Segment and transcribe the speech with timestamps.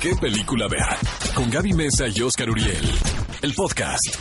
[0.00, 0.80] qué película ver.
[1.34, 2.90] Con Gaby Mesa y Oscar Uriel.
[3.42, 4.16] El podcast.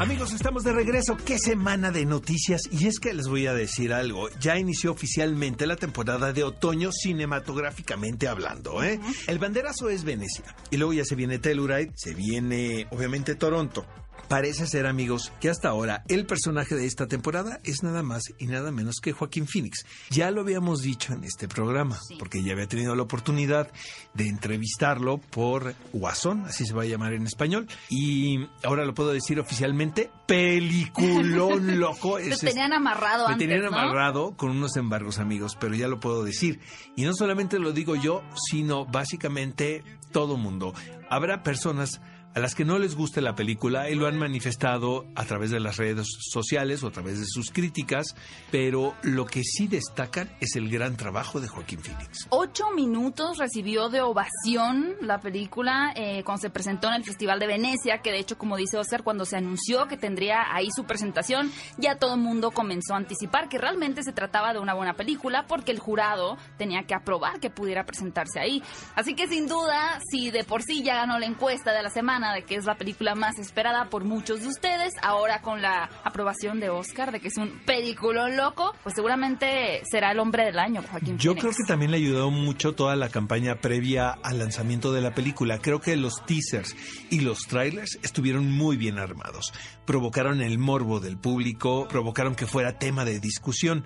[0.00, 1.16] Amigos, estamos de regreso.
[1.16, 2.62] Qué semana de noticias.
[2.70, 4.28] Y es que les voy a decir algo.
[4.40, 8.82] Ya inició oficialmente la temporada de otoño cinematográficamente hablando.
[8.82, 9.00] ¿eh?
[9.26, 10.54] El banderazo es Venecia.
[10.70, 13.84] Y luego ya se viene Telluride, se viene obviamente Toronto.
[14.28, 18.46] Parece ser, amigos, que hasta ahora el personaje de esta temporada es nada más y
[18.46, 19.86] nada menos que Joaquín Phoenix.
[20.10, 23.72] Ya lo habíamos dicho en este programa, porque ya había tenido la oportunidad
[24.12, 29.12] de entrevistarlo por Guasón, así se va a llamar en español, y ahora lo puedo
[29.12, 32.18] decir oficialmente, peliculón loco.
[32.18, 33.68] Lo tenían amarrado tenían ¿no?
[33.68, 36.60] amarrado con unos embargos, amigos, pero ya lo puedo decir.
[36.96, 40.74] Y no solamente lo digo yo, sino básicamente todo mundo.
[41.08, 42.02] Habrá personas
[42.38, 45.58] a las que no les guste la película y lo han manifestado a través de
[45.58, 48.14] las redes sociales o a través de sus críticas,
[48.52, 52.28] pero lo que sí destacan es el gran trabajo de Joaquín Phoenix.
[52.30, 57.48] Ocho minutos recibió de ovación la película eh, cuando se presentó en el Festival de
[57.48, 61.50] Venecia, que de hecho, como dice Oscar, cuando se anunció que tendría ahí su presentación,
[61.76, 65.46] ya todo el mundo comenzó a anticipar que realmente se trataba de una buena película
[65.48, 68.62] porque el jurado tenía que aprobar que pudiera presentarse ahí.
[68.94, 72.27] Así que sin duda, si de por sí ya ganó la encuesta de la semana
[72.34, 76.60] de que es la película más esperada por muchos de ustedes, ahora con la aprobación
[76.60, 80.82] de Oscar de que es un peliculón loco, pues seguramente será el hombre del año,
[80.82, 81.40] Joaquín Yo Phoenix.
[81.40, 85.58] creo que también le ayudó mucho toda la campaña previa al lanzamiento de la película.
[85.58, 86.76] Creo que los teasers
[87.10, 89.52] y los trailers estuvieron muy bien armados.
[89.84, 93.84] Provocaron el morbo del público, provocaron que fuera tema de discusión.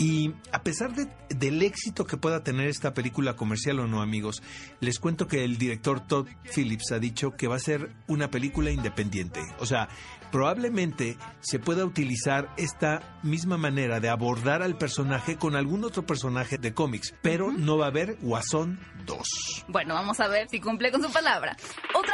[0.00, 4.42] Y a pesar de- del éxito que pueda tener esta película comercial o no, amigos,
[4.80, 8.70] les cuento que el director Todd Phillips ha dicho que va a ser una película
[8.70, 9.40] independiente.
[9.58, 9.88] O sea,
[10.30, 16.58] probablemente se pueda utilizar esta misma manera de abordar al personaje con algún otro personaje
[16.58, 19.64] de cómics, pero no va a haber Guasón 2.
[19.68, 21.56] Bueno, vamos a ver si cumple con su palabra.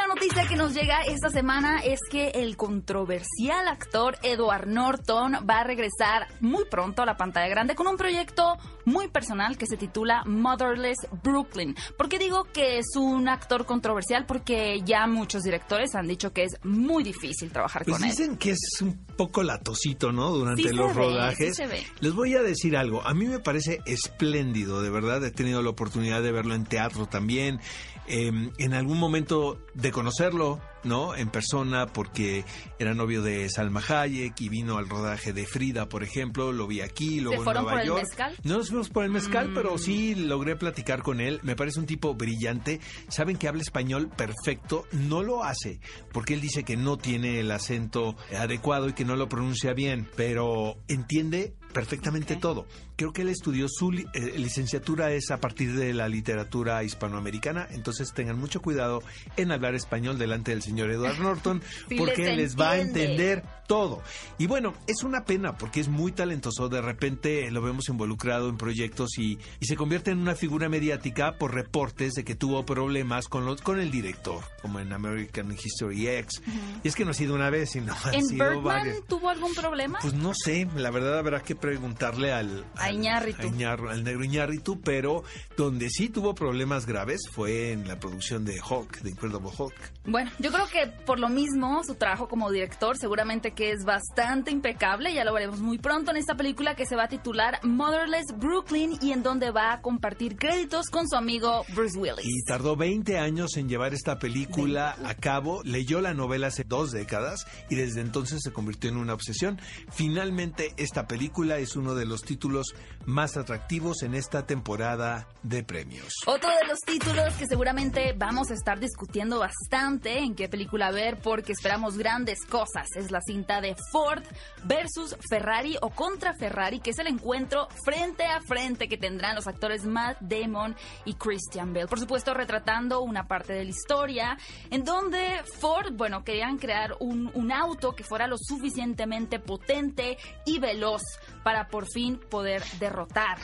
[0.05, 5.61] Otra noticia que nos llega esta semana es que el controversial actor Edward Norton va
[5.61, 9.77] a regresar muy pronto a la pantalla grande con un proyecto muy personal que se
[9.77, 11.75] titula Motherless Brooklyn.
[11.97, 14.27] ¿Por qué digo que es un actor controversial?
[14.27, 18.11] Porque ya muchos directores han dicho que es muy difícil trabajar Pues con él.
[18.11, 20.29] dicen que es un poco latosito, ¿no?
[20.29, 21.55] Durante Sí los ve, rodajes.
[21.57, 21.63] sí.
[21.99, 23.01] Les voy a decir algo.
[23.07, 25.23] A mí me parece espléndido, de verdad.
[25.25, 27.59] He tenido la oportunidad de verlo en teatro también.
[28.07, 31.15] eh, en algún momento de conocerlo, ¿no?
[31.15, 32.43] En persona, porque
[32.79, 36.51] era novio de Salma Hayek y vino al rodaje de Frida, por ejemplo.
[36.51, 38.03] Lo vi aquí, luego en fueron Nueva por el York.
[38.03, 38.35] mezcal?
[38.43, 39.53] No nos fuimos por el mezcal, Mm.
[39.53, 41.39] pero sí logré platicar con él.
[41.43, 42.81] Me parece un tipo brillante.
[43.07, 44.85] Saben que habla español perfecto.
[44.91, 45.79] No lo hace
[46.11, 50.09] porque él dice que no tiene el acento adecuado y que no lo pronuncia bien,
[50.17, 52.65] pero entiende perfectamente todo.
[52.95, 57.67] Creo que él estudió su li- eh, licenciatura es a partir de la literatura hispanoamericana,
[57.71, 59.03] entonces tengan mucho cuidado
[59.37, 63.43] en hablar español delante del señor Edward Norton Sí porque les les va a entender
[63.67, 64.01] todo.
[64.37, 66.69] Y bueno, es una pena porque es muy talentoso.
[66.69, 71.37] De repente lo vemos involucrado en proyectos y, y se convierte en una figura mediática
[71.37, 76.07] por reportes de que tuvo problemas con, los, con el director, como en American History
[76.07, 76.41] X.
[76.83, 78.97] Y es que no ha sido una vez, sino ¿En sido Birdman varias.
[79.07, 79.97] tuvo algún problema?
[79.99, 83.41] Pues no sé, la verdad habrá que preguntarle al, A al- Iñárritu.
[83.41, 85.23] a Iñar- al negro Iñárritu, pero
[85.57, 89.75] donde sí tuvo problemas graves fue en la producción de Hulk, de Incredible Hulk.
[90.05, 94.51] Bueno, yo creo que por lo mismo su trabajo como director seguramente que es bastante
[94.51, 98.25] impecable, ya lo veremos muy pronto en esta película que se va a titular Motherless
[98.37, 102.25] Brooklyn y en donde va a compartir créditos con su amigo Bruce Willis.
[102.25, 105.61] Y tardó 20 años en llevar esta película a cabo.
[105.63, 109.59] Leyó la novela hace dos décadas y desde entonces se convirtió en una obsesión.
[109.91, 116.13] Finalmente, esta película es uno de los títulos más atractivos en esta temporada de premios.
[116.25, 121.19] Otro de los títulos que seguramente vamos a estar discutiendo bastante en qué película ver
[121.19, 124.23] porque esperamos grandes cosas es la cinta de Ford
[124.63, 129.47] versus Ferrari o contra Ferrari que es el encuentro frente a frente que tendrán los
[129.47, 130.75] actores Matt Damon
[131.05, 131.87] y Christian Bale.
[131.87, 134.37] Por supuesto retratando una parte de la historia
[134.71, 140.59] en donde Ford, bueno, querían crear un, un auto que fuera lo suficientemente potente y
[140.59, 141.01] veloz
[141.45, 143.37] para por fin poder derrotar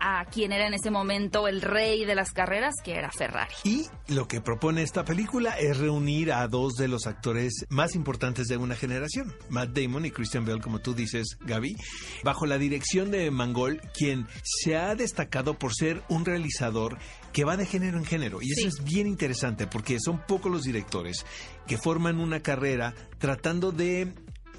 [0.00, 3.52] a quien era en ese momento el rey de las carreras, que era Ferrari.
[3.64, 8.46] Y lo que propone esta película es reunir a dos de los actores más importantes
[8.46, 11.76] de una generación, Matt Damon y Christian Bale, como tú dices, Gaby,
[12.22, 16.96] bajo la dirección de Mangold, quien se ha destacado por ser un realizador
[17.32, 18.38] que va de género en género.
[18.40, 21.26] Y eso es bien interesante porque son pocos los directores
[21.66, 24.14] que forman una carrera tratando de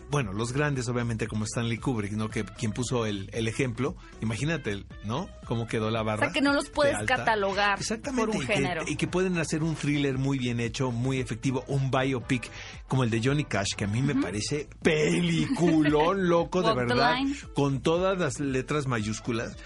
[0.10, 2.30] bueno, los grandes obviamente como Stanley Kubrick, ¿no?
[2.30, 5.30] Que quien puso el, el ejemplo, imagínate, ¿no?
[5.46, 6.22] Cómo quedó la barra.
[6.22, 8.84] O sea, que no los puedes catalogar Exactamente, por un y que- género.
[8.88, 12.50] y que pueden hacer un thriller muy bien hecho, muy efectivo, un biopic
[12.88, 17.16] como el de Johnny Cash, que a mí me parece peliculón loco, de verdad,
[17.54, 19.58] con todas las letras mayúsculas.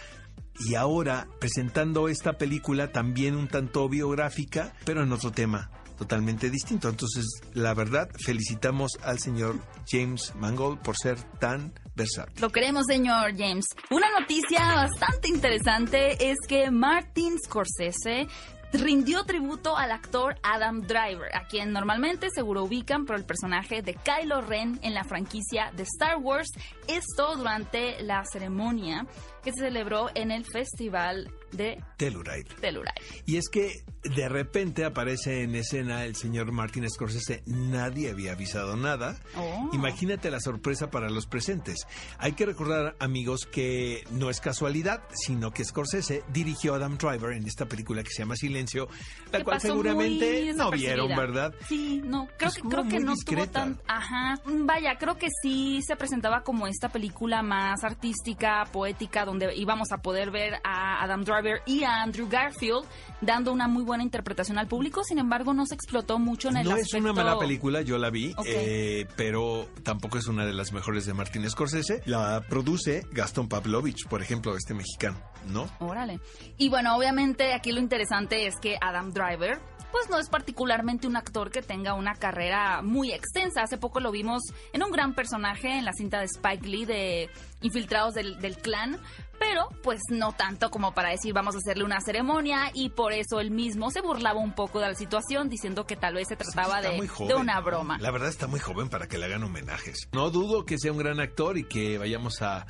[0.59, 5.71] Y ahora presentando esta película también un tanto biográfica, pero en otro tema
[6.03, 6.89] totalmente distinto.
[6.89, 9.55] Entonces, la verdad, felicitamos al señor
[9.87, 12.41] James Mangold por ser tan versátil.
[12.41, 13.65] Lo queremos, señor James.
[13.89, 18.27] Una noticia bastante interesante es que Martin Scorsese
[18.73, 23.93] rindió tributo al actor Adam Driver, a quien normalmente seguro ubican por el personaje de
[23.93, 26.49] Kylo Ren en la franquicia de Star Wars.
[26.87, 29.05] Esto durante la ceremonia
[29.43, 32.43] que se celebró en el Festival de Telluride.
[32.59, 32.93] Telluride.
[33.25, 37.43] Y es que de repente aparece en escena el señor Martin Scorsese.
[37.45, 39.17] Nadie había avisado nada.
[39.35, 39.69] Oh.
[39.73, 41.87] Imagínate la sorpresa para los presentes.
[42.17, 47.33] Hay que recordar, amigos, que no es casualidad, sino que Scorsese dirigió a Adam Driver
[47.33, 48.87] en esta película que se llama Silencio,
[49.31, 51.13] la cual seguramente no vieron.
[51.15, 51.53] ¿verdad?
[51.67, 53.43] Sí, no, creo Pues que creo que no discreta.
[53.43, 59.25] tuvo tan, ajá, vaya, creo que sí se presentaba como esta película más artística, poética,
[59.25, 62.85] donde íbamos a poder ver a Adam Driver y a Andrew Garfield
[63.21, 65.03] dando una muy buena interpretación al público.
[65.03, 68.09] Sin embargo, no se explotó mucho en el No es una mala película, yo la
[68.09, 72.01] vi, eh, pero tampoco es una de las mejores de Martin Scorsese.
[72.05, 75.69] La produce Gastón Pavlovich, por ejemplo, este mexicano, ¿no?
[75.79, 76.19] Órale.
[76.57, 79.59] Y bueno, obviamente aquí lo interesante es que Adam Driver,
[79.93, 83.61] pues no es particularmente un actor que tenga una carrera muy extensa.
[83.61, 84.41] Hace poco lo vimos
[84.73, 87.29] en un gran personaje en la cinta de Spike Lee de
[87.61, 88.99] Infiltrados del, del Clan.
[89.37, 93.39] Pero, pues no tanto como para decir vamos a hacerle una ceremonia y por eso
[93.39, 96.81] él mismo se burlaba un poco de la situación diciendo que tal vez se trataba
[96.81, 96.89] de,
[97.27, 97.97] de una broma.
[97.99, 100.07] La verdad está muy joven para que le hagan homenajes.
[100.11, 102.65] No dudo que sea un gran actor y que vayamos a,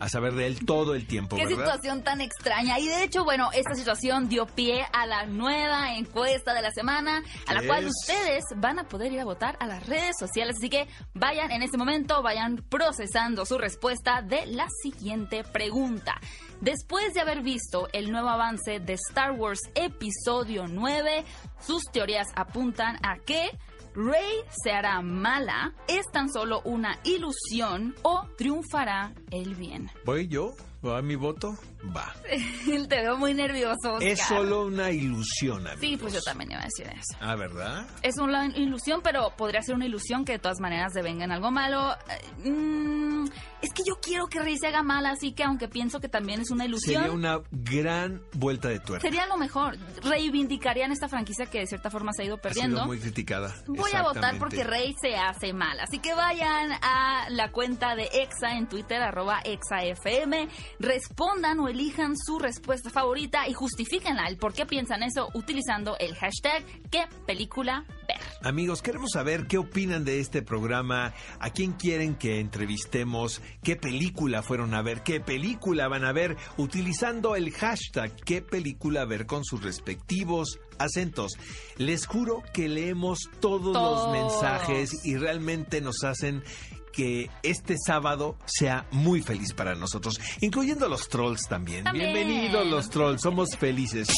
[0.00, 1.64] a saber de él todo el tiempo, Qué ¿verdad?
[1.66, 2.78] situación tan extraña.
[2.78, 7.22] Y de hecho, bueno, esta situación dio pie a la nueva encuesta de la semana,
[7.46, 7.90] a la ¿Qué cual es?
[7.90, 10.56] ustedes van a poder ir a votar a las redes sociales.
[10.58, 16.18] Así que vayan en este momento, vayan procesando su respuesta de la siguiente pregunta.
[16.62, 21.24] Después de haber visto el nuevo avance de Star Wars Episodio 9,
[21.60, 23.50] sus teorías apuntan a que
[23.94, 29.90] Rey se hará mala, es tan solo una ilusión o triunfará el bien.
[30.04, 30.54] ¿Voy yo?
[30.84, 31.56] ¿Va mi voto?
[31.94, 32.14] Va.
[32.88, 33.94] Te veo muy nervioso.
[33.94, 34.02] Oscar.
[34.02, 35.80] Es solo una ilusión, amigos.
[35.80, 37.16] Sí, pues yo también iba a decir eso.
[37.20, 37.86] Ah, ¿verdad?
[38.02, 41.50] Es una ilusión, pero podría ser una ilusión que de todas maneras devenga en algo
[41.50, 41.92] malo.
[42.08, 43.24] Eh, mm,
[43.62, 46.40] es que yo quiero que Rey se haga mal, así que aunque pienso que también
[46.40, 49.02] es una ilusión, Sería una gran vuelta de tuerca.
[49.06, 49.76] sería lo mejor.
[50.02, 52.76] Reivindicarían esta franquicia que de cierta forma se ha ido Ha perdiendo.
[52.76, 53.54] sido muy criticada.
[53.66, 55.78] Voy a votar porque Rey se hace mal.
[55.80, 60.48] Así que vayan a la cuenta de EXA en Twitter, arroba EXAFM.
[60.78, 66.14] Respondan o elijan su respuesta favorita y justifíquenla el por qué piensan eso utilizando el
[66.14, 68.18] hashtag qué película ver.
[68.42, 74.42] Amigos, queremos saber qué opinan de este programa, a quién quieren que entrevistemos, qué película
[74.42, 79.44] fueron a ver, qué película van a ver, utilizando el hashtag qué película ver con
[79.44, 81.32] sus respectivos acentos.
[81.76, 84.08] Les juro que leemos todos, Todos.
[84.08, 86.42] los mensajes y realmente nos hacen
[86.92, 91.84] que este sábado sea muy feliz para nosotros, incluyendo los trolls también.
[91.84, 92.12] También.
[92.12, 94.08] Bienvenidos los trolls, somos felices.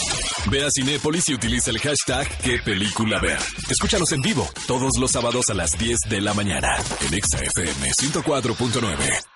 [0.51, 3.39] Ve a Cinépolis y utiliza el hashtag qué película ver.
[3.71, 6.77] Escúchanos en vivo todos los sábados a las 10 de la mañana
[7.07, 9.32] en Exa FM 104.9.